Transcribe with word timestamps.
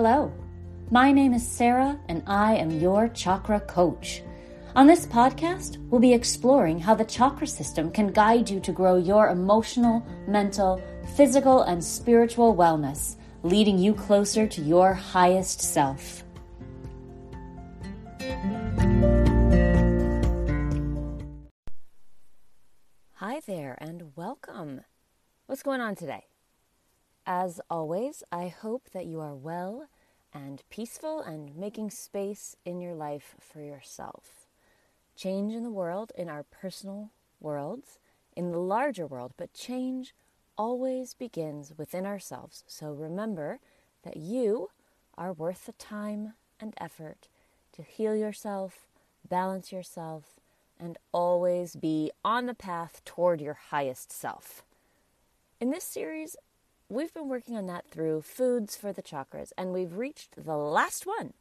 Hello, 0.00 0.32
my 0.92 1.10
name 1.10 1.34
is 1.34 1.44
Sarah, 1.44 1.98
and 2.06 2.22
I 2.24 2.54
am 2.54 2.70
your 2.70 3.08
chakra 3.08 3.58
coach. 3.58 4.22
On 4.76 4.86
this 4.86 5.04
podcast, 5.04 5.78
we'll 5.90 6.00
be 6.00 6.12
exploring 6.12 6.78
how 6.78 6.94
the 6.94 7.04
chakra 7.04 7.48
system 7.48 7.90
can 7.90 8.12
guide 8.12 8.48
you 8.48 8.60
to 8.60 8.70
grow 8.70 8.94
your 8.96 9.30
emotional, 9.30 10.06
mental, 10.28 10.80
physical, 11.16 11.62
and 11.62 11.82
spiritual 11.82 12.54
wellness, 12.54 13.16
leading 13.42 13.76
you 13.76 13.92
closer 13.92 14.46
to 14.46 14.60
your 14.60 14.94
highest 14.94 15.60
self. 15.60 16.22
Hi 23.14 23.40
there, 23.48 23.76
and 23.80 24.12
welcome. 24.14 24.82
What's 25.46 25.64
going 25.64 25.80
on 25.80 25.96
today? 25.96 26.27
As 27.30 27.60
always, 27.68 28.22
I 28.32 28.48
hope 28.48 28.88
that 28.94 29.04
you 29.04 29.20
are 29.20 29.34
well 29.34 29.90
and 30.32 30.62
peaceful 30.70 31.20
and 31.20 31.54
making 31.54 31.90
space 31.90 32.56
in 32.64 32.80
your 32.80 32.94
life 32.94 33.36
for 33.38 33.60
yourself. 33.60 34.46
Change 35.14 35.52
in 35.52 35.62
the 35.62 35.70
world, 35.70 36.10
in 36.16 36.30
our 36.30 36.42
personal 36.44 37.10
worlds, 37.38 37.98
in 38.34 38.50
the 38.50 38.58
larger 38.58 39.06
world, 39.06 39.34
but 39.36 39.52
change 39.52 40.14
always 40.56 41.12
begins 41.12 41.74
within 41.76 42.06
ourselves. 42.06 42.64
So 42.66 42.92
remember 42.92 43.58
that 44.04 44.16
you 44.16 44.70
are 45.18 45.34
worth 45.34 45.66
the 45.66 45.72
time 45.72 46.32
and 46.58 46.72
effort 46.80 47.28
to 47.72 47.82
heal 47.82 48.16
yourself, 48.16 48.86
balance 49.28 49.70
yourself, 49.70 50.40
and 50.80 50.96
always 51.12 51.76
be 51.76 52.10
on 52.24 52.46
the 52.46 52.54
path 52.54 53.02
toward 53.04 53.42
your 53.42 53.58
highest 53.68 54.12
self. 54.12 54.62
In 55.60 55.70
this 55.70 55.84
series, 55.84 56.34
we've 56.88 57.12
been 57.12 57.28
working 57.28 57.56
on 57.56 57.66
that 57.66 57.90
through 57.90 58.22
foods 58.22 58.74
for 58.74 58.92
the 58.92 59.02
chakras, 59.02 59.52
and 59.58 59.72
we've 59.72 59.96
reached 59.96 60.44
the 60.44 60.56
last 60.56 61.06
one. 61.06 61.34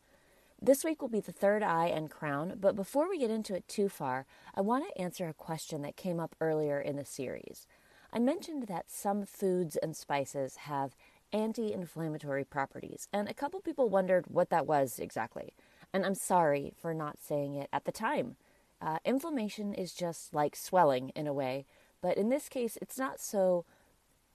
This 0.61 0.83
week 0.83 1.01
will 1.01 1.09
be 1.09 1.19
the 1.19 1.31
third 1.31 1.63
eye 1.63 1.87
and 1.87 2.09
crown, 2.09 2.57
but 2.59 2.75
before 2.75 3.07
we 3.07 3.19
get 3.19 3.31
into 3.31 3.55
it 3.55 3.67
too 3.67 3.89
far, 3.89 4.25
I 4.55 4.61
want 4.61 4.87
to 4.87 5.01
answer 5.01 5.27
a 5.27 5.33
question 5.33 5.83
that 5.83 5.95
came 5.95 6.19
up 6.19 6.35
earlier 6.41 6.81
in 6.81 6.97
the 6.97 7.05
series. 7.05 7.65
I 8.11 8.19
mentioned 8.19 8.63
that 8.63 8.89
some 8.89 9.25
foods 9.25 9.77
and 9.77 9.95
spices 9.95 10.55
have 10.57 10.95
anti 11.31 11.71
inflammatory 11.71 12.43
properties, 12.43 13.07
and 13.13 13.29
a 13.29 13.33
couple 13.33 13.59
people 13.61 13.89
wondered 13.89 14.25
what 14.27 14.49
that 14.49 14.67
was 14.67 14.99
exactly. 14.99 15.53
And 15.93 16.05
I'm 16.05 16.15
sorry 16.15 16.73
for 16.75 16.93
not 16.93 17.19
saying 17.21 17.55
it 17.55 17.69
at 17.71 17.85
the 17.85 17.91
time. 17.91 18.35
Uh, 18.81 18.97
inflammation 19.05 19.73
is 19.73 19.93
just 19.93 20.33
like 20.33 20.55
swelling 20.55 21.09
in 21.09 21.27
a 21.27 21.33
way, 21.33 21.65
but 22.01 22.17
in 22.17 22.29
this 22.29 22.49
case, 22.49 22.77
it's 22.81 22.97
not 22.97 23.21
so 23.21 23.65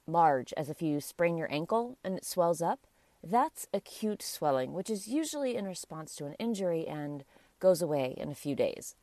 large 0.06 0.52
as 0.56 0.68
if 0.68 0.82
you 0.82 1.00
sprain 1.00 1.36
your 1.36 1.52
ankle 1.52 1.98
and 2.04 2.16
it 2.16 2.24
swells 2.24 2.62
up. 2.62 2.80
That's 3.22 3.68
acute 3.72 4.22
swelling, 4.22 4.72
which 4.72 4.90
is 4.90 5.06
usually 5.06 5.56
in 5.56 5.66
response 5.66 6.16
to 6.16 6.26
an 6.26 6.34
injury 6.34 6.86
and 6.86 7.24
goes 7.60 7.80
away 7.80 8.14
in 8.16 8.30
a 8.30 8.34
few 8.34 8.56
days. 8.56 8.96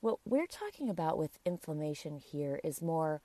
What 0.00 0.18
we're 0.24 0.46
talking 0.46 0.88
about 0.88 1.18
with 1.18 1.38
inflammation 1.44 2.18
here 2.18 2.60
is 2.62 2.80
more 2.80 3.20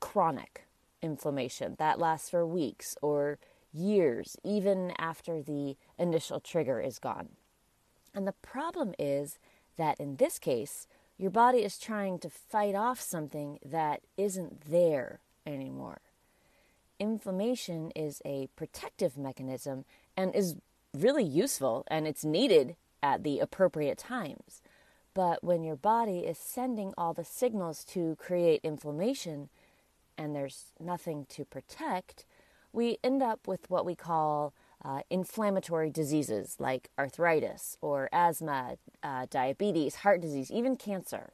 chronic 0.00 0.66
inflammation 1.02 1.76
that 1.78 1.98
lasts 1.98 2.30
for 2.30 2.46
weeks 2.46 2.96
or 3.02 3.38
years, 3.72 4.36
even 4.44 4.92
after 4.98 5.42
the 5.42 5.76
initial 5.98 6.40
trigger 6.40 6.80
is 6.80 6.98
gone. 6.98 7.30
And 8.14 8.26
the 8.26 8.32
problem 8.32 8.94
is 8.98 9.38
that 9.76 9.98
in 9.98 10.16
this 10.16 10.38
case, 10.38 10.86
your 11.18 11.30
body 11.30 11.58
is 11.58 11.78
trying 11.78 12.18
to 12.20 12.30
fight 12.30 12.74
off 12.74 13.00
something 13.00 13.58
that 13.64 14.02
isn't 14.16 14.70
there 14.70 15.20
anymore 15.46 16.00
inflammation 17.02 17.90
is 17.96 18.22
a 18.24 18.48
protective 18.54 19.18
mechanism 19.18 19.84
and 20.16 20.32
is 20.36 20.54
really 20.96 21.24
useful 21.24 21.84
and 21.88 22.06
it's 22.06 22.24
needed 22.24 22.76
at 23.02 23.24
the 23.24 23.40
appropriate 23.40 23.98
times. 23.98 24.62
But 25.12 25.42
when 25.42 25.64
your 25.64 25.74
body 25.74 26.20
is 26.20 26.38
sending 26.38 26.94
all 26.96 27.12
the 27.12 27.24
signals 27.24 27.84
to 27.86 28.16
create 28.20 28.60
inflammation 28.62 29.48
and 30.16 30.34
there's 30.34 30.66
nothing 30.78 31.26
to 31.30 31.44
protect, 31.44 32.24
we 32.72 32.98
end 33.02 33.20
up 33.20 33.48
with 33.48 33.68
what 33.68 33.84
we 33.84 33.96
call 33.96 34.54
uh, 34.84 35.00
inflammatory 35.10 35.90
diseases 35.90 36.56
like 36.60 36.88
arthritis 36.96 37.76
or 37.80 38.08
asthma, 38.12 38.76
uh, 39.02 39.26
diabetes, 39.28 39.96
heart 39.96 40.20
disease, 40.20 40.52
even 40.52 40.76
cancer. 40.76 41.32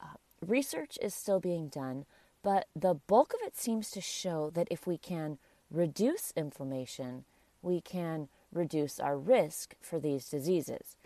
Uh, 0.00 0.16
research 0.44 0.98
is 1.02 1.14
still 1.14 1.40
being 1.40 1.68
done, 1.68 2.06
but 2.44 2.66
the 2.76 2.94
bulk 2.94 3.32
of 3.32 3.40
it 3.42 3.56
seems 3.56 3.90
to 3.90 4.02
show 4.02 4.50
that 4.50 4.68
if 4.70 4.86
we 4.86 4.98
can 4.98 5.38
reduce 5.70 6.30
inflammation, 6.36 7.24
we 7.62 7.80
can 7.80 8.28
reduce 8.52 9.00
our 9.00 9.16
risk 9.16 9.74
for 9.80 9.98
these 9.98 10.28
diseases. 10.28 10.96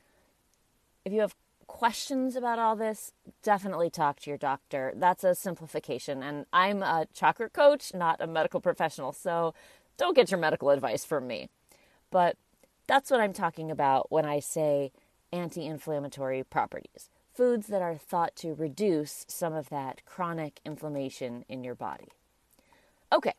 If 1.04 1.12
you 1.12 1.20
have 1.20 1.36
questions 1.68 2.34
about 2.34 2.58
all 2.58 2.74
this, 2.74 3.12
definitely 3.42 3.88
talk 3.88 4.18
to 4.20 4.30
your 4.30 4.36
doctor. 4.36 4.92
That's 4.96 5.22
a 5.22 5.36
simplification. 5.36 6.24
And 6.24 6.44
I'm 6.52 6.82
a 6.82 7.06
chakra 7.14 7.48
coach, 7.48 7.94
not 7.94 8.20
a 8.20 8.26
medical 8.26 8.60
professional, 8.60 9.12
so 9.12 9.54
don't 9.96 10.16
get 10.16 10.32
your 10.32 10.40
medical 10.40 10.70
advice 10.70 11.04
from 11.04 11.28
me. 11.28 11.50
But 12.10 12.36
that's 12.88 13.12
what 13.12 13.20
I'm 13.20 13.32
talking 13.32 13.70
about 13.70 14.10
when 14.10 14.24
I 14.24 14.40
say 14.40 14.90
anti 15.30 15.64
inflammatory 15.64 16.42
properties 16.42 17.10
foods 17.38 17.68
that 17.68 17.80
are 17.80 17.96
thought 17.96 18.34
to 18.34 18.52
reduce 18.52 19.24
some 19.28 19.52
of 19.52 19.68
that 19.68 20.04
chronic 20.04 20.60
inflammation 20.64 21.44
in 21.48 21.62
your 21.62 21.76
body. 21.76 22.08
Okay, 23.12 23.34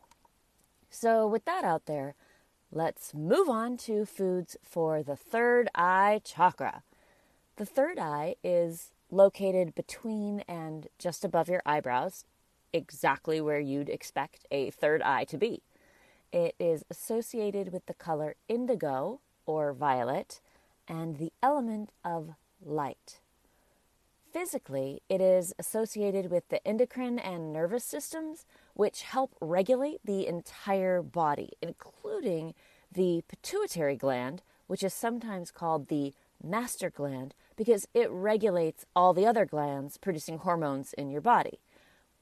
so 0.90 1.28
with 1.28 1.44
that 1.44 1.66
out 1.66 1.86
there, 1.86 2.16
let's 2.72 3.14
move 3.14 3.50
on 3.50 3.76
to 3.76 4.06
foods 4.06 4.56
for 4.64 5.04
the 5.04 5.18
third 5.18 5.68
eye 5.76 6.22
chakra. 6.24 6.82
The 7.58 7.66
third 7.66 8.00
eye 8.00 8.36
is 8.42 8.94
located 9.12 9.76
between 9.76 10.46
and 10.48 10.88
just 10.98 11.26
above 11.26 11.50
your 11.50 11.62
eyebrows, 11.66 12.24
exactly 12.72 13.42
where 13.42 13.60
you'd 13.60 13.90
expect 13.90 14.46
a 14.50 14.70
third 14.70 15.02
eye 15.02 15.26
to 15.26 15.38
be. 15.38 15.62
It 16.32 16.56
is 16.58 16.86
associated 16.90 17.74
with 17.74 17.86
the 17.86 17.94
color 17.94 18.36
indigo 18.48 19.20
or 19.46 19.74
violet 19.74 20.40
and 20.88 21.18
the 21.18 21.34
element 21.44 21.90
of 22.06 22.36
light. 22.66 23.20
Physically, 24.32 25.02
it 25.10 25.22
is 25.22 25.56
associated 25.58 26.30
with 26.30 26.50
the 26.50 26.66
endocrine 26.68 27.18
and 27.18 27.52
nervous 27.52 27.84
systems, 27.84 28.46
which 28.76 29.02
help 29.02 29.36
regulate 29.42 30.02
the 30.06 30.28
entire 30.28 31.02
body, 31.02 31.54
including 31.62 32.54
the 32.92 33.24
pituitary 33.28 33.96
gland, 33.96 34.44
which 34.68 34.84
is 34.84 34.94
sometimes 34.94 35.50
called 35.50 35.88
the 35.88 36.14
master 36.44 36.92
gland 36.92 37.34
because 37.56 37.88
it 37.94 38.10
regulates 38.12 38.86
all 38.96 39.14
the 39.14 39.26
other 39.26 39.46
glands 39.46 39.98
producing 39.98 40.38
hormones 40.38 40.94
in 40.94 41.10
your 41.10 41.22
body, 41.22 41.60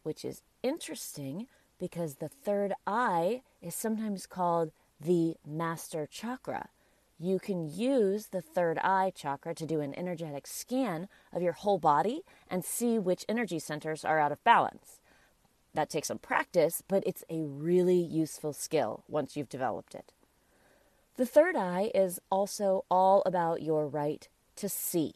which 0.04 0.24
is 0.24 0.42
interesting 0.64 1.48
because 1.78 2.16
the 2.16 2.30
third 2.30 2.74
eye 2.88 3.42
is 3.62 3.76
sometimes 3.76 4.26
called 4.26 4.72
the 5.00 5.36
master 5.46 6.08
chakra 6.10 6.70
you 7.20 7.40
can 7.40 7.68
use 7.68 8.28
the 8.28 8.42
third 8.42 8.78
eye 8.80 9.12
chakra 9.16 9.56
to 9.56 9.66
do 9.66 9.82
an 9.82 9.98
energetic 9.98 10.46
scan 10.46 11.08
of 11.34 11.42
your 11.42 11.54
whole 11.54 11.80
body 11.80 12.22
and 12.50 12.64
see 12.64 13.00
which 13.00 13.26
energy 13.28 13.60
centers 13.60 14.06
are 14.06 14.20
out 14.20 14.32
of 14.32 14.44
balance. 14.44 15.00
That 15.74 15.90
takes 15.90 16.08
some 16.08 16.20
practice, 16.20 16.84
but 16.88 17.04
it's 17.06 17.24
a 17.30 17.44
really 17.44 18.00
useful 18.00 18.54
skill 18.54 19.04
once 19.08 19.36
you've 19.36 19.50
developed 19.50 19.96
it. 19.96 20.14
The 21.18 21.26
third 21.26 21.56
eye 21.56 21.92
is 21.96 22.20
also 22.32 22.86
all 22.92 23.24
about 23.26 23.64
your 23.64 23.88
right 23.88 24.28
to 24.58 24.70
see. 24.70 25.14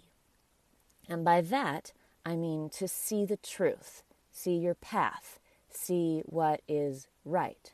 And 1.08 1.24
by 1.24 1.42
that, 1.42 1.94
I 2.26 2.36
mean 2.36 2.70
to 2.72 2.88
see 2.88 3.26
the 3.26 3.38
truth, 3.38 4.04
see 4.32 4.56
your 4.56 4.76
path, 4.76 5.40
see 5.70 6.22
what 6.26 6.62
is 6.68 7.08
right. 7.26 7.74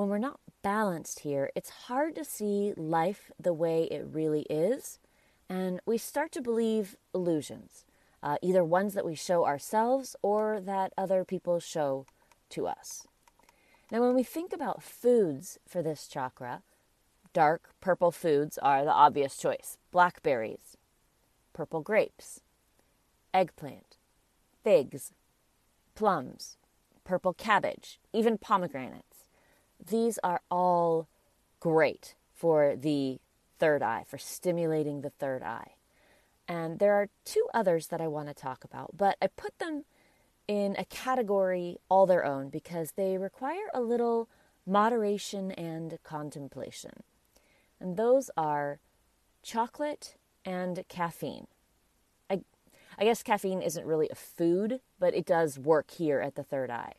When 0.00 0.08
we're 0.08 0.16
not 0.16 0.40
balanced 0.62 1.20
here, 1.20 1.50
it's 1.54 1.68
hard 1.68 2.14
to 2.14 2.24
see 2.24 2.72
life 2.74 3.30
the 3.38 3.52
way 3.52 3.82
it 3.90 4.06
really 4.10 4.46
is, 4.48 4.98
and 5.46 5.78
we 5.84 5.98
start 5.98 6.32
to 6.32 6.40
believe 6.40 6.96
illusions, 7.14 7.84
uh, 8.22 8.38
either 8.40 8.64
ones 8.64 8.94
that 8.94 9.04
we 9.04 9.14
show 9.14 9.44
ourselves 9.44 10.16
or 10.22 10.58
that 10.58 10.94
other 10.96 11.22
people 11.26 11.60
show 11.60 12.06
to 12.48 12.66
us. 12.66 13.06
Now, 13.92 14.00
when 14.00 14.14
we 14.14 14.22
think 14.22 14.54
about 14.54 14.82
foods 14.82 15.58
for 15.68 15.82
this 15.82 16.08
chakra, 16.08 16.62
dark 17.34 17.68
purple 17.82 18.10
foods 18.10 18.56
are 18.56 18.86
the 18.86 18.90
obvious 18.90 19.36
choice 19.36 19.76
blackberries, 19.90 20.78
purple 21.52 21.82
grapes, 21.82 22.40
eggplant, 23.34 23.98
figs, 24.64 25.12
plums, 25.94 26.56
purple 27.04 27.34
cabbage, 27.34 28.00
even 28.14 28.38
pomegranate. 28.38 29.09
These 29.84 30.18
are 30.22 30.40
all 30.50 31.08
great 31.60 32.14
for 32.34 32.76
the 32.76 33.20
third 33.58 33.82
eye, 33.82 34.04
for 34.06 34.18
stimulating 34.18 35.00
the 35.02 35.10
third 35.10 35.42
eye. 35.42 35.72
And 36.48 36.78
there 36.78 36.94
are 36.94 37.08
two 37.24 37.46
others 37.54 37.88
that 37.88 38.00
I 38.00 38.08
want 38.08 38.28
to 38.28 38.34
talk 38.34 38.64
about, 38.64 38.96
but 38.96 39.16
I 39.22 39.28
put 39.28 39.58
them 39.58 39.84
in 40.48 40.74
a 40.78 40.84
category 40.84 41.78
all 41.88 42.06
their 42.06 42.24
own 42.24 42.48
because 42.48 42.92
they 42.92 43.18
require 43.18 43.70
a 43.72 43.80
little 43.80 44.28
moderation 44.66 45.52
and 45.52 45.98
contemplation. 46.02 47.02
and 47.80 47.96
those 47.96 48.30
are 48.36 48.78
chocolate 49.42 50.16
and 50.44 50.84
caffeine. 50.88 51.46
I, 52.28 52.42
I 52.98 53.04
guess 53.04 53.22
caffeine 53.22 53.62
isn't 53.62 53.86
really 53.86 54.08
a 54.10 54.14
food, 54.14 54.80
but 54.98 55.14
it 55.14 55.26
does 55.26 55.58
work 55.58 55.90
here 55.92 56.20
at 56.20 56.34
the 56.34 56.42
third 56.44 56.70
eye. 56.70 56.94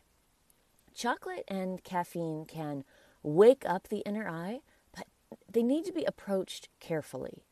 Chocolate 0.93 1.45
and 1.47 1.83
caffeine 1.83 2.45
can 2.45 2.83
wake 3.23 3.63
up 3.65 3.87
the 3.87 3.99
inner 3.99 4.27
eye, 4.27 4.59
but 4.95 5.07
they 5.49 5.63
need 5.63 5.85
to 5.85 5.93
be 5.93 6.03
approached 6.03 6.69
carefully. 6.79 7.43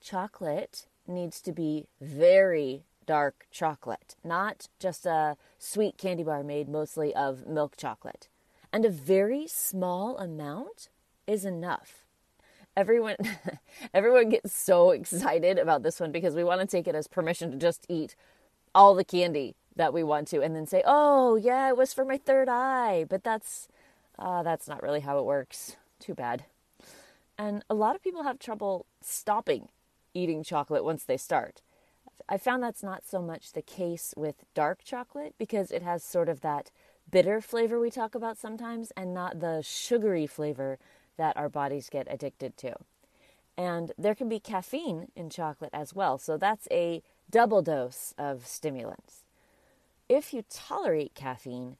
Chocolate 0.00 0.86
needs 1.06 1.40
to 1.42 1.52
be 1.52 1.86
very 2.00 2.84
dark 3.06 3.46
chocolate, 3.50 4.16
not 4.24 4.68
just 4.78 5.06
a 5.06 5.36
sweet 5.58 5.98
candy 5.98 6.22
bar 6.22 6.42
made 6.42 6.68
mostly 6.68 7.14
of 7.14 7.46
milk 7.46 7.76
chocolate. 7.76 8.28
And 8.72 8.84
a 8.84 8.90
very 8.90 9.46
small 9.46 10.18
amount 10.18 10.88
is 11.26 11.44
enough. 11.44 12.04
Everyone 12.76 13.16
everyone 13.94 14.30
gets 14.30 14.52
so 14.52 14.90
excited 14.90 15.58
about 15.58 15.82
this 15.82 16.00
one 16.00 16.10
because 16.10 16.34
we 16.34 16.44
want 16.44 16.60
to 16.60 16.66
take 16.66 16.88
it 16.88 16.94
as 16.94 17.06
permission 17.06 17.52
to 17.52 17.56
just 17.56 17.86
eat 17.88 18.16
all 18.74 18.94
the 18.94 19.04
candy 19.04 19.54
that 19.76 19.92
we 19.92 20.02
want 20.02 20.28
to 20.28 20.42
and 20.42 20.54
then 20.54 20.66
say, 20.66 20.82
"Oh, 20.86 21.36
yeah, 21.36 21.68
it 21.68 21.76
was 21.76 21.92
for 21.92 22.04
my 22.04 22.18
third 22.18 22.48
eye." 22.48 23.04
But 23.08 23.24
that's 23.24 23.68
uh, 24.18 24.42
that's 24.42 24.68
not 24.68 24.82
really 24.82 25.00
how 25.00 25.18
it 25.18 25.24
works. 25.24 25.76
Too 25.98 26.14
bad. 26.14 26.44
And 27.36 27.64
a 27.68 27.74
lot 27.74 27.96
of 27.96 28.02
people 28.02 28.22
have 28.22 28.38
trouble 28.38 28.86
stopping 29.00 29.68
eating 30.14 30.44
chocolate 30.44 30.84
once 30.84 31.04
they 31.04 31.16
start. 31.16 31.60
I 32.28 32.38
found 32.38 32.62
that's 32.62 32.82
not 32.82 33.06
so 33.06 33.20
much 33.20 33.52
the 33.52 33.62
case 33.62 34.14
with 34.16 34.44
dark 34.54 34.84
chocolate 34.84 35.34
because 35.36 35.70
it 35.70 35.82
has 35.82 36.02
sort 36.02 36.28
of 36.28 36.40
that 36.40 36.70
bitter 37.10 37.40
flavor 37.40 37.78
we 37.78 37.90
talk 37.90 38.14
about 38.14 38.38
sometimes 38.38 38.92
and 38.96 39.12
not 39.12 39.40
the 39.40 39.62
sugary 39.62 40.26
flavor 40.26 40.78
that 41.16 41.36
our 41.36 41.48
bodies 41.48 41.90
get 41.90 42.06
addicted 42.08 42.56
to. 42.58 42.74
And 43.56 43.92
there 43.98 44.14
can 44.14 44.28
be 44.28 44.40
caffeine 44.40 45.08
in 45.14 45.30
chocolate 45.30 45.70
as 45.72 45.94
well, 45.94 46.18
so 46.18 46.36
that's 46.36 46.66
a 46.70 47.02
double 47.30 47.62
dose 47.62 48.14
of 48.16 48.46
stimulants. 48.46 49.23
If 50.08 50.34
you 50.34 50.44
tolerate 50.50 51.14
caffeine, 51.14 51.78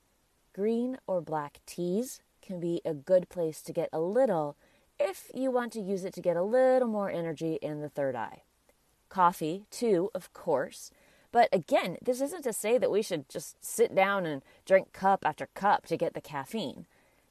green 0.55 0.97
or 1.07 1.21
black 1.21 1.61
teas 1.67 2.23
can 2.41 2.59
be 2.59 2.81
a 2.83 2.95
good 2.95 3.29
place 3.29 3.61
to 3.63 3.73
get 3.73 3.91
a 3.93 4.01
little 4.01 4.57
if 4.99 5.31
you 5.35 5.51
want 5.51 5.75
to 5.75 5.81
use 5.81 6.05
it 6.05 6.15
to 6.15 6.23
get 6.23 6.37
a 6.37 6.43
little 6.43 6.89
more 6.89 7.11
energy 7.11 7.59
in 7.61 7.83
the 7.83 7.89
third 7.91 8.17
eye. 8.17 8.43
Coffee, 9.11 9.67
too, 9.71 10.11
of 10.15 10.33
course. 10.33 10.91
But 11.33 11.51
again, 11.53 11.99
this 12.01 12.23
isn't 12.23 12.45
to 12.45 12.53
say 12.55 12.79
that 12.79 12.91
we 12.91 13.03
should 13.03 13.29
just 13.29 13.63
sit 13.63 13.95
down 13.95 14.25
and 14.25 14.41
drink 14.65 14.93
cup 14.95 15.23
after 15.27 15.49
cup 15.55 15.87
to 15.87 15.97
get 15.97 16.15
the 16.15 16.21
caffeine. 16.23 16.87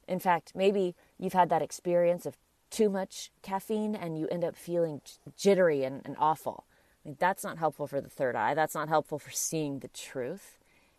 In 0.06 0.20
fact, 0.20 0.52
maybe 0.54 0.94
you've 1.18 1.32
had 1.32 1.48
that 1.48 1.62
experience 1.62 2.24
of 2.24 2.36
too 2.70 2.88
much 2.88 3.32
caffeine 3.42 3.96
and 3.96 4.16
you 4.16 4.28
end 4.28 4.44
up 4.44 4.54
feeling 4.54 5.00
jittery 5.36 5.82
and, 5.82 6.02
and 6.04 6.14
awful. 6.20 6.66
I 7.04 7.08
mean, 7.08 7.16
that's 7.18 7.42
not 7.42 7.58
helpful 7.58 7.88
for 7.88 8.00
the 8.00 8.08
third 8.08 8.36
eye. 8.36 8.54
That's 8.54 8.74
not 8.74 8.88
helpful 8.88 9.18
for 9.18 9.30
seeing 9.32 9.80
the 9.80 9.88
truth. 9.88 10.58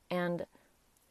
And 0.09 0.45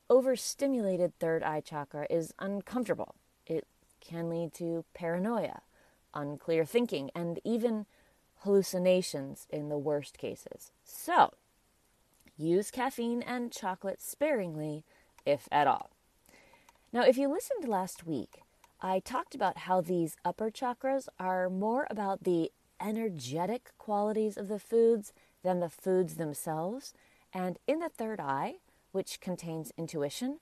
overstimulated 0.09 1.19
third 1.19 1.43
eye 1.43 1.61
chakra 1.61 2.07
is 2.11 2.33
uncomfortable. 2.39 3.15
It 3.47 3.67
can 4.01 4.29
lead 4.29 4.53
to 4.55 4.85
paranoia, 4.95 5.63
unclear 6.13 6.65
thinking, 6.65 7.11
and 7.15 7.41
even 7.45 7.87
hallucinations 8.41 9.47
in 9.51 9.69
the 9.69 9.79
worst 9.79 10.19
cases. 10.19 10.71
So, 10.85 11.33
use 12.37 12.71
caffeine 12.71 13.23
and 13.23 13.51
chocolate 13.51 14.03
sparingly, 14.03 14.85
if 15.25 15.49
at 15.51 15.67
all. 15.67 15.91
Now, 16.93 17.03
if 17.03 17.17
you 17.17 17.29
listened 17.29 17.69
last 17.69 18.07
week, 18.07 18.43
I 18.81 19.01
talked 19.01 19.35
about 19.35 19.59
how 19.59 19.81
these 19.81 20.17
upper 20.25 20.51
chakras 20.51 21.09
are 21.19 21.49
more 21.49 21.87
about 21.91 22.25
the 22.25 22.53
energetic 22.81 23.73
qualities 23.79 24.37
of 24.37 24.49
the 24.49 24.59
foods 24.59 25.13
than 25.43 25.61
the 25.61 25.71
foods 25.71 26.17
themselves. 26.17 26.93
And 27.33 27.59
in 27.67 27.79
the 27.79 27.89
third 27.89 28.21
eye, 28.21 28.57
which 28.95 29.21
contains 29.21 29.73
intuition, 29.77 30.39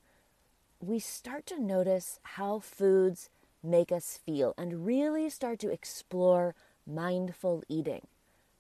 we 0.79 0.99
start 0.99 1.47
to 1.47 1.59
notice 1.59 2.21
how 2.23 2.59
foods 2.59 3.31
make 3.63 3.91
us 3.91 4.19
feel 4.27 4.53
and 4.59 4.85
really 4.85 5.31
start 5.31 5.59
to 5.59 5.71
explore 5.71 6.55
mindful 6.87 7.63
eating. 7.67 8.07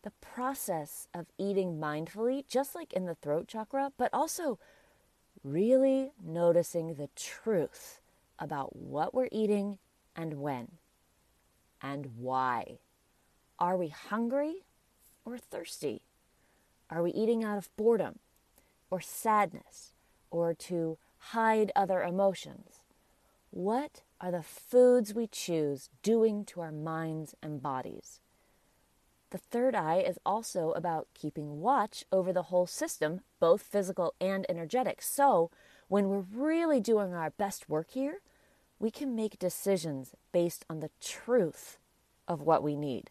The 0.02 0.12
process 0.22 1.08
of 1.12 1.26
eating 1.36 1.78
mindfully, 1.78 2.46
just 2.48 2.74
like 2.74 2.94
in 2.94 3.04
the 3.04 3.16
throat 3.16 3.48
chakra, 3.48 3.92
but 3.98 4.08
also 4.14 4.58
really 5.44 6.12
noticing 6.24 6.94
the 6.94 7.10
truth 7.14 8.00
about 8.38 8.74
what 8.74 9.12
we're 9.12 9.28
eating 9.30 9.76
and 10.16 10.40
when 10.40 10.68
and 11.82 12.16
why. 12.16 12.78
Are 13.58 13.76
we 13.76 13.88
hungry 13.88 14.64
or 15.26 15.36
thirsty? 15.36 16.00
Are 16.88 17.02
we 17.02 17.10
eating 17.10 17.44
out 17.44 17.58
of 17.58 17.68
boredom 17.76 18.20
or 18.92 19.00
sadness 19.00 19.94
or 20.30 20.54
to 20.54 20.98
hide 21.18 21.72
other 21.74 22.04
emotions? 22.04 22.82
What 23.50 24.02
are 24.22 24.30
the 24.30 24.42
foods 24.42 25.12
we 25.12 25.26
choose 25.26 25.90
doing 26.04 26.44
to 26.44 26.60
our 26.60 26.70
minds 26.70 27.34
and 27.42 27.60
bodies. 27.60 28.20
The 29.30 29.38
third 29.38 29.74
eye 29.74 29.98
is 29.98 30.18
also 30.24 30.70
about 30.72 31.08
keeping 31.12 31.60
watch 31.60 32.04
over 32.12 32.32
the 32.32 32.44
whole 32.44 32.66
system, 32.66 33.22
both 33.40 33.62
physical 33.62 34.14
and 34.20 34.46
energetic. 34.48 35.02
So, 35.02 35.50
when 35.88 36.08
we're 36.08 36.24
really 36.32 36.80
doing 36.80 37.12
our 37.12 37.30
best 37.30 37.68
work 37.68 37.90
here, 37.90 38.20
we 38.78 38.90
can 38.90 39.16
make 39.16 39.38
decisions 39.38 40.14
based 40.30 40.64
on 40.70 40.80
the 40.80 40.90
truth 41.00 41.78
of 42.28 42.42
what 42.42 42.62
we 42.62 42.76
need. 42.76 43.10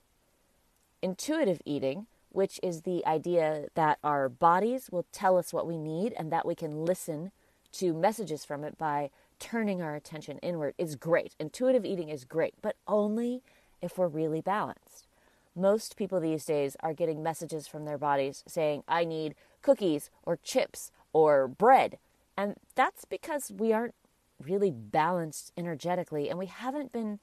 Intuitive 1.01 1.61
eating, 1.65 2.07
which 2.31 2.59
is 2.63 2.81
the 2.81 3.05
idea 3.05 3.67
that 3.75 3.99
our 4.03 4.29
bodies 4.29 4.89
will 4.91 5.05
tell 5.11 5.37
us 5.37 5.53
what 5.53 5.67
we 5.67 5.77
need 5.77 6.13
and 6.17 6.31
that 6.31 6.45
we 6.45 6.55
can 6.55 6.85
listen 6.85 7.31
to 7.73 7.93
messages 7.93 8.45
from 8.45 8.63
it 8.63 8.77
by 8.77 9.09
turning 9.39 9.81
our 9.81 9.95
attention 9.95 10.37
inward 10.39 10.73
is 10.77 10.95
great. 10.95 11.35
Intuitive 11.39 11.85
eating 11.85 12.09
is 12.09 12.25
great, 12.25 12.53
but 12.61 12.75
only 12.87 13.41
if 13.81 13.97
we're 13.97 14.07
really 14.07 14.41
balanced. 14.41 15.07
Most 15.55 15.97
people 15.97 16.19
these 16.19 16.45
days 16.45 16.77
are 16.79 16.93
getting 16.93 17.21
messages 17.21 17.67
from 17.67 17.85
their 17.85 17.97
bodies 17.97 18.43
saying, 18.47 18.83
I 18.87 19.03
need 19.03 19.35
cookies 19.61 20.09
or 20.23 20.37
chips 20.37 20.91
or 21.11 21.47
bread. 21.47 21.97
And 22.37 22.55
that's 22.75 23.03
because 23.03 23.51
we 23.51 23.73
aren't 23.73 23.95
really 24.41 24.71
balanced 24.71 25.51
energetically 25.57 26.29
and 26.29 26.39
we 26.39 26.45
haven't 26.45 26.91
been 26.91 27.19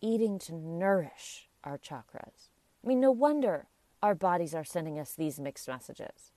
eating 0.00 0.38
to 0.40 0.54
nourish 0.54 1.48
our 1.64 1.78
chakras. 1.78 2.48
I 2.82 2.88
mean, 2.88 3.00
no 3.00 3.10
wonder 3.10 3.66
our 4.02 4.14
bodies 4.14 4.54
are 4.54 4.64
sending 4.64 4.98
us 4.98 5.14
these 5.14 5.38
mixed 5.38 5.68
messages. 5.68 6.32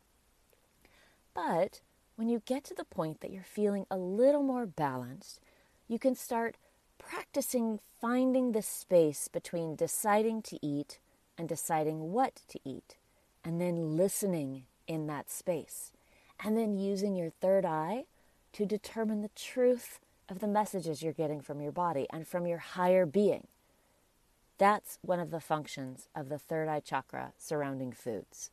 But 1.33 1.81
when 2.15 2.29
you 2.29 2.41
get 2.45 2.63
to 2.65 2.75
the 2.75 2.83
point 2.83 3.21
that 3.21 3.31
you're 3.31 3.43
feeling 3.43 3.85
a 3.89 3.97
little 3.97 4.43
more 4.43 4.65
balanced, 4.65 5.39
you 5.87 5.97
can 5.97 6.15
start 6.15 6.57
practicing 6.97 7.79
finding 7.99 8.51
the 8.51 8.61
space 8.61 9.27
between 9.27 9.75
deciding 9.75 10.41
to 10.43 10.59
eat 10.65 10.99
and 11.37 11.49
deciding 11.49 12.11
what 12.11 12.41
to 12.47 12.59
eat, 12.63 12.95
and 13.43 13.59
then 13.59 13.97
listening 13.97 14.63
in 14.87 15.07
that 15.07 15.29
space, 15.31 15.91
and 16.43 16.55
then 16.57 16.77
using 16.77 17.15
your 17.15 17.31
third 17.31 17.65
eye 17.65 18.05
to 18.53 18.65
determine 18.65 19.21
the 19.21 19.31
truth 19.35 19.99
of 20.29 20.39
the 20.39 20.47
messages 20.47 21.01
you're 21.01 21.13
getting 21.13 21.41
from 21.41 21.59
your 21.59 21.71
body 21.71 22.05
and 22.11 22.27
from 22.27 22.45
your 22.45 22.59
higher 22.59 23.05
being. 23.05 23.47
That's 24.63 24.97
one 25.01 25.19
of 25.19 25.29
the 25.29 25.41
functions 25.41 26.07
of 26.15 26.29
the 26.29 26.39
third 26.39 26.69
eye 26.69 26.79
chakra 26.79 27.33
surrounding 27.37 27.91
foods. 27.91 28.49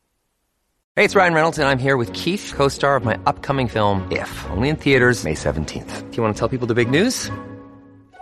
Hey, 0.97 1.05
it's 1.05 1.14
Ryan 1.14 1.35
Reynolds, 1.35 1.59
and 1.59 1.69
I'm 1.69 1.79
here 1.79 1.97
with 1.97 2.12
Keith, 2.12 2.52
co 2.52 2.67
star 2.67 2.97
of 2.97 3.05
my 3.05 3.17
upcoming 3.26 3.69
film, 3.69 4.11
If, 4.11 4.31
only 4.50 4.71
in 4.71 4.76
theaters, 4.76 5.23
May 5.23 5.35
17th. 5.35 6.11
Do 6.11 6.17
you 6.17 6.23
want 6.25 6.35
to 6.35 6.38
tell 6.38 6.49
people 6.49 6.67
the 6.67 6.75
big 6.75 6.90
news? 6.90 7.31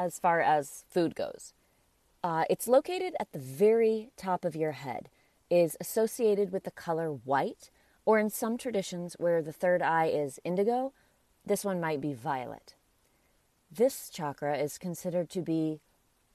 as 0.00 0.18
far 0.18 0.40
as 0.40 0.84
food 0.88 1.14
goes. 1.14 1.52
Uh, 2.24 2.44
it's 2.48 2.66
located 2.66 3.14
at 3.20 3.32
the 3.32 3.38
very 3.38 4.10
top 4.16 4.46
of 4.46 4.56
your 4.56 4.72
head, 4.72 5.10
is 5.50 5.76
associated 5.78 6.52
with 6.52 6.64
the 6.64 6.70
color 6.70 7.10
white, 7.10 7.70
or 8.06 8.18
in 8.18 8.30
some 8.30 8.56
traditions 8.56 9.14
where 9.18 9.42
the 9.42 9.52
third 9.52 9.82
eye 9.82 10.06
is 10.06 10.40
indigo, 10.42 10.94
this 11.44 11.64
one 11.64 11.80
might 11.80 12.00
be 12.00 12.14
violet. 12.14 12.74
This 13.70 14.08
chakra 14.08 14.56
is 14.56 14.78
considered 14.78 15.28
to 15.30 15.42
be 15.42 15.80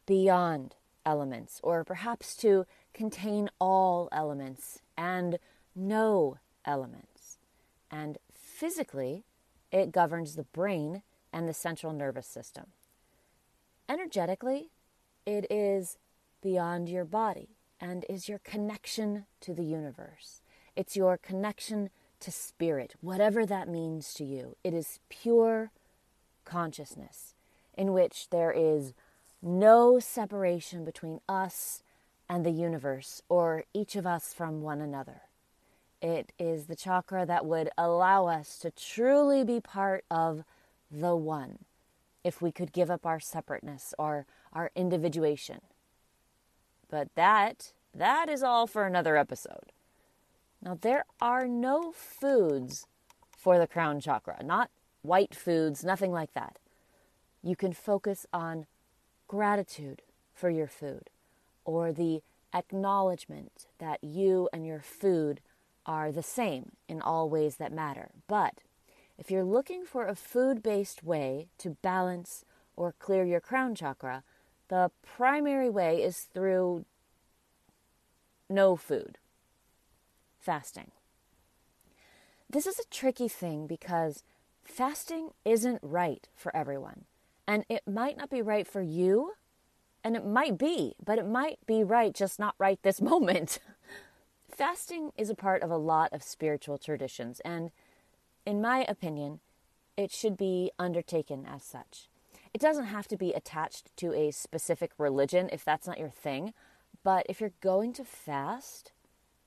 beyond 0.06 0.76
elements, 1.04 1.60
or 1.64 1.84
perhaps 1.84 2.36
to 2.38 2.68
contain 2.94 3.50
all 3.60 4.10
elements 4.12 4.82
and 4.96 5.40
no 5.76 6.38
elements. 6.66 7.40
And 7.90 8.20
physically, 8.32 9.24
it 9.72 9.92
governs 9.92 10.36
the 10.36 10.44
brain 10.44 11.02
and 11.34 11.50
the 11.50 11.54
central 11.54 11.94
nervous 11.94 12.28
system. 12.28 12.66
Energetically, 13.88 14.70
it 15.26 15.46
is 15.52 15.98
beyond 16.42 16.90
your 16.90 17.06
body 17.06 17.50
and 17.80 18.06
is 18.10 18.28
your 18.28 18.40
connection 18.40 19.26
to 19.42 19.54
the 19.54 19.64
universe. 19.64 20.42
It's 20.76 20.96
your 20.96 21.18
connection 21.18 21.90
to 22.22 22.32
spirit, 22.32 22.96
whatever 23.02 23.46
that 23.46 23.68
means 23.68 24.14
to 24.16 24.24
you. 24.24 24.56
It 24.64 24.74
is 24.74 25.00
pure 25.10 25.72
consciousness 26.46 27.36
in 27.78 27.94
which 27.94 28.30
there 28.30 28.52
is 28.52 28.94
no 29.42 30.00
separation 30.00 30.84
between 30.84 31.20
us 31.30 31.84
and 32.28 32.46
the 32.46 32.52
universe 32.52 33.22
or 33.30 33.66
each 33.74 33.96
of 33.96 34.08
us 34.08 34.34
from 34.34 34.62
one 34.62 34.82
another. 34.82 35.22
It 36.02 36.32
is 36.40 36.66
the 36.66 36.76
chakra 36.76 37.26
that 37.26 37.46
would 37.46 37.70
allow 37.78 38.28
us 38.28 38.58
to 38.60 38.72
truly 38.72 39.44
be 39.44 39.60
part 39.60 40.06
of 40.10 40.44
the 40.92 41.16
one 41.16 41.60
if 42.26 42.42
we 42.42 42.52
could 42.52 42.74
give 42.74 42.90
up 42.90 43.06
our 43.06 43.20
separateness 43.20 43.94
or 44.00 44.26
our 44.52 44.72
individuation. 44.76 45.62
But 46.90 47.10
that 47.16 47.72
that 47.94 48.28
is 48.30 48.42
all 48.42 48.68
for 48.68 48.86
another 48.86 49.16
episode. 49.16 49.72
Now 50.62 50.78
there 50.82 51.06
are 51.22 51.48
no 51.48 51.92
foods 51.94 52.88
for 53.38 53.60
the 53.60 53.68
crown 53.68 54.00
chakra, 54.00 54.44
not 54.44 54.72
white 55.04 55.36
foods, 55.36 55.84
nothing 55.86 56.12
like 56.12 56.34
that. 56.34 56.58
You 57.44 57.56
can 57.56 57.74
focus 57.74 58.26
on 58.34 58.66
gratitude 59.28 60.02
for 60.34 60.50
your 60.50 60.68
food 60.68 61.12
or 61.64 61.94
the 61.94 62.24
acknowledgement 62.56 63.68
that 63.78 64.04
you 64.04 64.50
and 64.52 64.66
your 64.66 64.82
food 64.82 65.42
are 65.86 66.12
the 66.12 66.24
same 66.24 66.72
in 66.88 67.02
all 67.02 67.30
ways 67.30 67.58
that 67.58 67.72
matter. 67.72 68.10
But 68.28 68.56
if 69.18 69.32
you're 69.32 69.44
looking 69.44 69.86
for 69.86 70.08
a 70.08 70.16
food 70.16 70.62
based 70.62 71.04
way 71.04 71.48
to 71.58 71.72
balance 71.82 72.46
or 72.76 72.94
clear 73.00 73.24
your 73.24 73.40
crown 73.40 73.76
chakra, 73.76 74.24
the 74.68 74.92
primary 75.04 75.70
way 75.70 76.02
is 76.02 76.28
through 76.34 76.86
no 78.50 78.76
food, 78.76 79.18
fasting. 80.40 80.92
This 82.50 82.68
is 82.68 82.80
a 82.80 82.88
tricky 82.90 83.28
thing 83.28 83.68
because 83.68 84.24
fasting 84.64 85.30
isn't 85.44 85.80
right 85.82 86.28
for 86.36 86.56
everyone. 86.56 87.06
And 87.48 87.66
it 87.70 87.88
might 87.88 88.18
not 88.18 88.30
be 88.30 88.42
right 88.42 88.68
for 88.68 88.82
you, 88.82 89.34
and 90.04 90.16
it 90.16 90.26
might 90.26 90.58
be, 90.58 90.96
but 91.04 91.20
it 91.20 91.28
might 91.28 91.60
be 91.66 91.84
right, 91.84 92.14
just 92.14 92.40
not 92.40 92.56
right 92.58 92.80
this 92.82 93.02
moment. 93.12 93.60
Fasting 94.50 95.12
is 95.18 95.30
a 95.30 95.36
part 95.36 95.62
of 95.62 95.70
a 95.70 95.78
lot 95.78 96.14
of 96.14 96.24
spiritual 96.24 96.78
traditions, 96.78 97.40
and 97.42 97.72
in 98.46 98.62
my 98.62 98.86
opinion, 98.88 99.40
it 99.98 100.12
should 100.12 100.38
be 100.38 100.72
undertaken 100.78 101.46
as 101.46 101.64
such. 101.64 102.10
It 102.54 102.62
doesn't 102.62 102.86
have 102.86 103.08
to 103.10 103.18
be 103.18 103.34
attached 103.34 103.96
to 103.98 104.14
a 104.14 104.32
specific 104.32 104.92
religion 104.98 105.50
if 105.52 105.66
that's 105.66 105.88
not 105.88 106.00
your 106.00 106.10
thing, 106.10 106.54
but 107.04 107.26
if 107.28 107.42
you're 107.42 107.52
going 107.62 107.94
to 107.94 108.06
fast, 108.06 108.92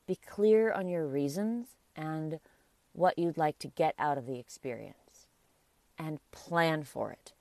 be 0.07 0.17
clear 0.17 0.73
on 0.73 0.89
your 0.89 1.07
reasons 1.07 1.69
and 1.97 2.41
what 2.93 3.19
you'd 3.19 3.39
like 3.39 3.59
to 3.61 3.69
get 3.69 3.95
out 3.99 4.19
of 4.19 4.27
the 4.27 4.39
experience 4.39 5.27
and 5.99 6.19
plan 6.33 6.83
for 6.83 7.11
it. 7.13 7.33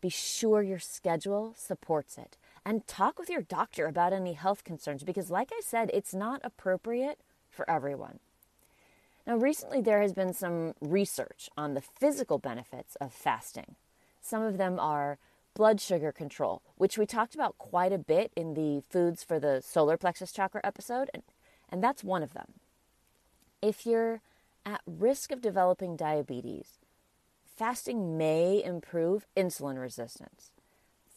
Be 0.00 0.08
sure 0.08 0.62
your 0.62 0.78
schedule 0.78 1.54
supports 1.56 2.18
it 2.18 2.36
and 2.64 2.86
talk 2.86 3.18
with 3.18 3.30
your 3.30 3.42
doctor 3.42 3.86
about 3.86 4.12
any 4.12 4.34
health 4.34 4.64
concerns 4.64 5.02
because, 5.02 5.30
like 5.30 5.50
I 5.52 5.60
said, 5.62 5.90
it's 5.94 6.14
not 6.14 6.40
appropriate 6.44 7.20
for 7.48 7.68
everyone. 7.68 8.18
Now, 9.26 9.36
recently 9.36 9.80
there 9.80 10.02
has 10.02 10.12
been 10.12 10.34
some 10.34 10.74
research 10.80 11.48
on 11.56 11.74
the 11.74 11.80
physical 11.80 12.38
benefits 12.38 12.94
of 12.96 13.12
fasting. 13.12 13.76
Some 14.20 14.42
of 14.42 14.58
them 14.58 14.78
are 14.78 15.18
blood 15.54 15.80
sugar 15.80 16.12
control, 16.12 16.62
which 16.76 16.98
we 16.98 17.06
talked 17.06 17.34
about 17.34 17.56
quite 17.56 17.92
a 17.92 17.98
bit 17.98 18.32
in 18.36 18.54
the 18.54 18.82
foods 18.90 19.22
for 19.22 19.38
the 19.38 19.62
solar 19.62 19.96
plexus 19.96 20.32
chakra 20.32 20.60
episode, 20.62 21.08
and, 21.14 21.22
and 21.70 21.82
that's 21.82 22.04
one 22.04 22.22
of 22.22 22.34
them. 22.34 22.54
If 23.62 23.86
you're 23.86 24.20
at 24.66 24.82
risk 24.86 25.32
of 25.32 25.40
developing 25.40 25.96
diabetes, 25.96 26.78
fasting 27.56 28.18
may 28.18 28.62
improve 28.62 29.26
insulin 29.36 29.80
resistance. 29.80 30.50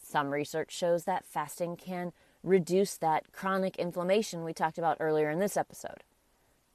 Some 0.01 0.29
research 0.29 0.71
shows 0.71 1.03
that 1.03 1.25
fasting 1.25 1.75
can 1.75 2.13
reduce 2.43 2.95
that 2.97 3.33
chronic 3.33 3.75
inflammation 3.75 4.45
we 4.45 4.53
talked 4.53 4.77
about 4.77 4.97
earlier 5.01 5.29
in 5.29 5.39
this 5.39 5.57
episode. 5.57 6.03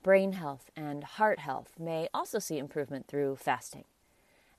Brain 0.02 0.32
health 0.32 0.70
and 0.76 1.04
heart 1.04 1.38
health 1.38 1.74
may 1.78 2.08
also 2.12 2.38
see 2.38 2.58
improvement 2.58 3.06
through 3.06 3.36
fasting. 3.36 3.84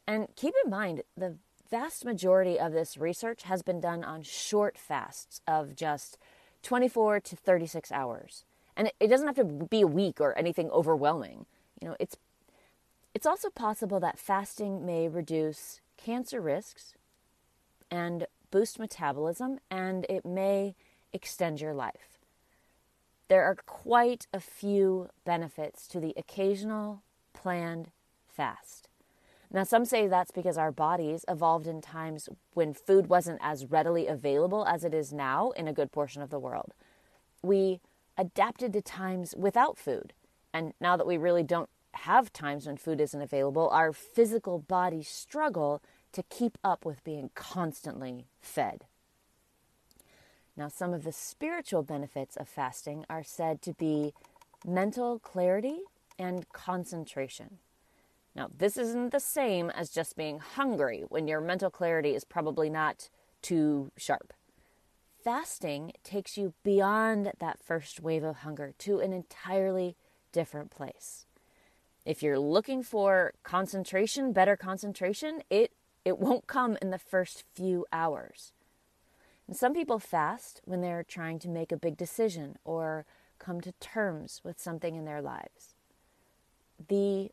And 0.07 0.27
keep 0.35 0.53
in 0.63 0.69
mind, 0.69 1.03
the 1.17 1.35
vast 1.69 2.05
majority 2.05 2.59
of 2.59 2.71
this 2.71 2.97
research 2.97 3.43
has 3.43 3.61
been 3.61 3.81
done 3.81 4.03
on 4.03 4.23
short 4.23 4.77
fasts 4.77 5.41
of 5.47 5.75
just 5.75 6.17
24 6.61 7.19
to 7.19 7.35
36 7.35 7.91
hours. 7.91 8.45
And 8.75 8.91
it 8.99 9.07
doesn't 9.07 9.27
have 9.27 9.35
to 9.35 9.43
be 9.43 9.81
a 9.81 9.87
week 9.87 10.21
or 10.21 10.37
anything 10.37 10.69
overwhelming. 10.71 11.45
You 11.81 11.89
know, 11.89 11.95
it's 11.99 12.17
it's 13.13 13.27
also 13.27 13.49
possible 13.49 13.99
that 13.99 14.17
fasting 14.17 14.85
may 14.85 15.07
reduce 15.07 15.81
cancer 15.97 16.41
risks 16.41 16.95
and 17.91 18.25
boost 18.49 18.79
metabolism, 18.79 19.59
and 19.69 20.05
it 20.09 20.25
may 20.25 20.75
extend 21.11 21.61
your 21.61 21.73
life. 21.75 22.12
There 23.33 23.45
are 23.45 23.55
quite 23.65 24.27
a 24.31 24.39
few 24.39 25.09
benefits 25.25 25.87
to 25.87 25.99
the 25.99 26.13
occasional 26.15 27.01
planned 27.33 27.89
fast. 28.27 28.89
Now, 29.51 29.63
some 29.63 29.85
say 29.85 30.05
that's 30.05 30.29
because 30.29 30.55
our 30.55 30.71
bodies 30.71 31.25
evolved 31.27 31.65
in 31.65 31.81
times 31.81 32.29
when 32.53 32.75
food 32.75 33.07
wasn't 33.07 33.39
as 33.41 33.65
readily 33.65 34.05
available 34.05 34.67
as 34.67 34.83
it 34.83 34.93
is 34.93 35.11
now 35.11 35.49
in 35.55 35.67
a 35.67 35.73
good 35.73 35.91
portion 35.91 36.21
of 36.21 36.29
the 36.29 36.37
world. 36.37 36.75
We 37.41 37.81
adapted 38.19 38.71
to 38.73 38.83
times 38.83 39.33
without 39.35 39.79
food. 39.79 40.13
And 40.53 40.73
now 40.79 40.95
that 40.95 41.07
we 41.07 41.17
really 41.17 41.41
don't 41.41 41.71
have 41.93 42.31
times 42.33 42.67
when 42.67 42.77
food 42.77 43.01
isn't 43.01 43.19
available, 43.19 43.67
our 43.69 43.91
physical 43.93 44.59
bodies 44.59 45.07
struggle 45.07 45.81
to 46.11 46.21
keep 46.21 46.59
up 46.63 46.85
with 46.85 47.03
being 47.03 47.31
constantly 47.33 48.27
fed. 48.39 48.85
Now, 50.55 50.67
some 50.67 50.93
of 50.93 51.03
the 51.03 51.11
spiritual 51.11 51.83
benefits 51.83 52.35
of 52.35 52.47
fasting 52.47 53.05
are 53.09 53.23
said 53.23 53.61
to 53.63 53.73
be 53.73 54.13
mental 54.65 55.19
clarity 55.19 55.81
and 56.19 56.47
concentration. 56.53 57.57
Now, 58.35 58.49
this 58.55 58.77
isn't 58.77 59.11
the 59.11 59.19
same 59.19 59.69
as 59.69 59.89
just 59.89 60.15
being 60.15 60.39
hungry 60.39 61.03
when 61.09 61.27
your 61.27 61.41
mental 61.41 61.69
clarity 61.69 62.15
is 62.15 62.23
probably 62.23 62.69
not 62.69 63.09
too 63.41 63.91
sharp. 63.97 64.33
Fasting 65.23 65.93
takes 66.03 66.37
you 66.37 66.53
beyond 66.63 67.31
that 67.39 67.63
first 67.63 68.01
wave 68.01 68.23
of 68.23 68.37
hunger 68.37 68.73
to 68.79 68.99
an 68.99 69.13
entirely 69.13 69.95
different 70.31 70.71
place. 70.71 71.25
If 72.05 72.21
you're 72.21 72.39
looking 72.39 72.83
for 72.83 73.33
concentration, 73.43 74.33
better 74.33 74.57
concentration, 74.57 75.41
it 75.49 75.71
it 76.03 76.19
won't 76.19 76.47
come 76.47 76.77
in 76.81 76.89
the 76.89 76.99
first 76.99 77.45
few 77.53 77.85
hours. 77.93 78.51
And 79.47 79.55
some 79.57 79.73
people 79.73 79.99
fast 79.99 80.61
when 80.65 80.81
they're 80.81 81.03
trying 81.03 81.39
to 81.39 81.49
make 81.49 81.71
a 81.71 81.77
big 81.77 81.97
decision 81.97 82.57
or 82.63 83.05
come 83.39 83.61
to 83.61 83.73
terms 83.73 84.41
with 84.43 84.59
something 84.59 84.95
in 84.95 85.05
their 85.05 85.21
lives. 85.21 85.75
The 86.87 87.31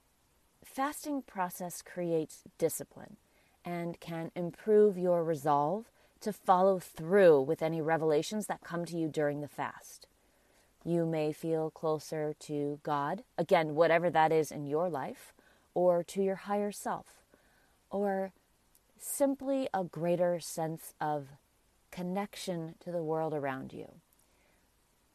fasting 0.64 1.22
process 1.22 1.82
creates 1.82 2.42
discipline 2.58 3.16
and 3.64 4.00
can 4.00 4.30
improve 4.34 4.98
your 4.98 5.22
resolve 5.22 5.90
to 6.20 6.32
follow 6.32 6.78
through 6.78 7.42
with 7.42 7.62
any 7.62 7.80
revelations 7.80 8.46
that 8.46 8.62
come 8.62 8.84
to 8.86 8.96
you 8.96 9.08
during 9.08 9.40
the 9.40 9.48
fast. 9.48 10.06
You 10.84 11.04
may 11.06 11.32
feel 11.32 11.70
closer 11.70 12.34
to 12.40 12.80
God, 12.82 13.22
again, 13.38 13.74
whatever 13.74 14.10
that 14.10 14.32
is 14.32 14.50
in 14.50 14.66
your 14.66 14.88
life, 14.88 15.32
or 15.74 16.02
to 16.04 16.22
your 16.22 16.36
higher 16.36 16.72
self, 16.72 17.06
or 17.90 18.32
simply 18.98 19.68
a 19.72 19.84
greater 19.84 20.40
sense 20.40 20.94
of 21.00 21.28
connection 21.90 22.74
to 22.80 22.90
the 22.90 23.02
world 23.02 23.34
around 23.34 23.72
you. 23.72 24.00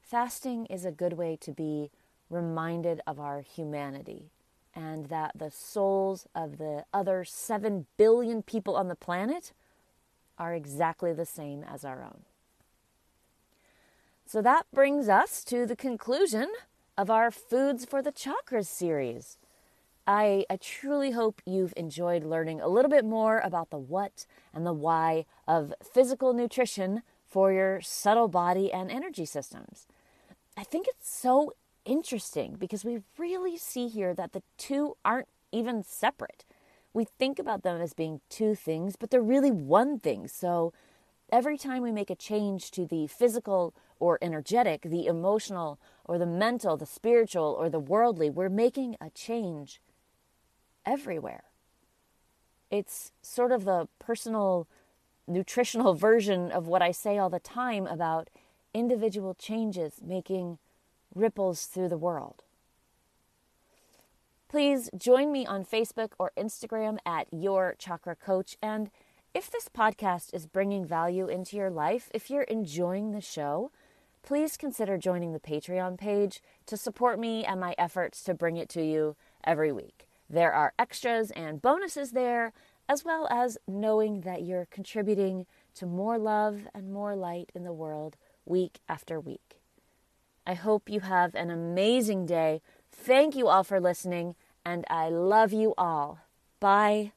Fasting 0.02 0.66
is 0.68 0.86
a 0.86 0.92
good 0.92 1.14
way 1.14 1.38
to 1.42 1.52
be 1.52 1.90
reminded 2.30 3.02
of 3.08 3.20
our 3.20 3.42
humanity 3.42 4.32
and 4.74 5.08
that 5.08 5.32
the 5.36 5.50
souls 5.50 6.28
of 6.36 6.58
the 6.58 6.86
other 6.94 7.24
7 7.24 7.86
billion 7.98 8.44
people 8.44 8.76
on 8.76 8.88
the 8.88 8.96
planet 8.96 9.54
are 10.38 10.54
exactly 10.54 11.14
the 11.14 11.26
same 11.26 11.64
as 11.64 11.86
our 11.86 12.04
own. 12.04 12.24
So 14.26 14.42
that 14.42 14.66
brings 14.74 15.08
us 15.08 15.44
to 15.46 15.66
the 15.66 15.76
conclusion 15.76 16.52
of 16.98 17.10
our 17.10 17.32
Foods 17.32 17.86
for 17.86 18.02
the 18.02 18.12
Chakras 18.12 18.68
series. 18.68 19.38
I, 20.08 20.46
I 20.50 20.58
truly 20.58 21.12
hope 21.12 21.42
you've 21.46 21.74
enjoyed 21.76 22.24
learning 22.24 22.62
a 22.62 22.68
little 22.68 22.92
bit 22.92 23.06
more 23.06 23.40
about 23.40 23.72
the 23.72 23.78
what 23.78 24.26
and 24.54 24.66
the 24.66 24.74
why 24.74 25.26
of 25.48 25.74
physical 25.82 26.34
nutrition 26.34 27.02
for 27.26 27.52
your 27.52 27.82
subtle 27.82 28.28
body 28.28 28.72
and 28.72 28.92
energy 28.92 29.26
systems. 29.26 29.88
I 30.56 30.64
think 30.64 30.88
it's 30.88 31.10
so 31.10 31.54
interesting 31.86 32.56
because 32.60 32.86
we 32.86 33.02
really 33.18 33.58
see 33.58 33.88
here 33.88 34.14
that 34.14 34.34
the 34.34 34.44
two 34.58 34.96
aren't 35.04 35.28
even 35.52 35.84
separate. 35.84 36.46
We 36.94 37.06
think 37.06 37.40
about 37.40 37.64
them 37.64 37.82
as 37.82 37.94
being 37.94 38.22
two 38.30 38.56
things, 38.56 38.96
but 38.96 39.10
they're 39.10 39.22
really 39.22 39.52
one 39.52 40.00
thing. 40.00 40.28
So 40.28 40.72
every 41.32 41.58
time 41.58 41.82
we 41.82 41.92
make 41.92 42.10
a 42.10 42.16
change 42.16 42.72
to 42.72 42.86
the 42.86 43.08
physical 43.08 43.74
or 44.00 44.20
energetic, 44.22 44.84
the 44.84 45.08
emotional 45.08 45.80
or 46.06 46.18
the 46.20 46.26
mental, 46.26 46.78
the 46.78 46.86
spiritual 46.86 47.56
or 47.58 47.70
the 47.70 47.80
worldly, 47.80 48.30
we're 48.30 48.50
making 48.50 48.96
a 49.02 49.10
change 49.10 49.82
everywhere. 50.86 51.44
It's 52.72 53.12
sort 53.22 53.52
of 53.52 53.66
the 53.66 53.88
personal 54.00 54.68
nutritional 55.28 55.94
version 56.10 56.52
of 56.52 56.68
what 56.68 56.82
I 56.82 56.92
say 56.92 57.18
all 57.18 57.30
the 57.30 57.40
time 57.40 57.88
about 57.88 58.30
individual 58.74 59.34
changes 59.34 60.02
making 60.06 60.58
ripples 61.14 61.66
through 61.66 61.90
the 61.90 61.98
world. 61.98 62.44
Please 64.48 64.90
join 64.96 65.32
me 65.32 65.46
on 65.46 65.66
Facebook 65.66 66.12
or 66.20 66.32
Instagram 66.38 66.98
at 67.06 67.28
Your 67.32 67.76
Chakra 67.78 68.16
Coach. 68.16 68.58
And 68.62 68.92
if 69.34 69.50
this 69.50 69.68
podcast 69.68 70.34
is 70.34 70.46
bringing 70.46 70.86
value 70.86 71.28
into 71.28 71.58
your 71.58 71.70
life, 71.70 72.10
if 72.14 72.30
you're 72.30 72.44
enjoying 72.44 73.12
the 73.12 73.22
show, 73.22 73.72
please 74.24 74.56
consider 74.56 74.98
joining 74.98 75.34
the 75.34 75.40
Patreon 75.40 75.98
page 75.98 76.42
to 76.68 76.78
support 76.78 77.20
me 77.20 77.44
and 77.44 77.60
my 77.60 77.76
efforts 77.78 78.24
to 78.24 78.34
bring 78.34 78.56
it 78.56 78.70
to 78.70 78.82
you 78.82 79.16
every 79.44 79.72
week. 79.72 80.05
There 80.30 80.54
are 80.54 80.74
extras 80.78 81.32
and 81.32 81.62
bonuses 81.62 82.12
there, 82.12 82.54
as 82.88 83.04
well 83.04 83.28
as 83.30 83.58
knowing 83.68 84.22
that 84.22 84.44
you're 84.44 84.68
contributing 84.70 85.46
to 85.76 85.86
more 85.86 86.18
love 86.18 86.68
and 86.74 86.92
more 86.92 87.16
light 87.16 87.52
in 87.54 87.64
the 87.64 87.74
world 87.74 88.18
week 88.46 88.80
after 88.88 89.20
week. 89.20 89.60
I 90.46 90.54
hope 90.54 90.90
you 90.90 91.02
have 91.02 91.34
an 91.36 91.50
amazing 91.50 92.26
day. 92.26 92.62
Thank 92.92 93.36
you 93.36 93.48
all 93.48 93.64
for 93.64 93.80
listening, 93.80 94.36
and 94.64 94.86
I 94.90 95.10
love 95.10 95.52
you 95.52 95.74
all. 95.78 96.20
Bye 96.60 97.12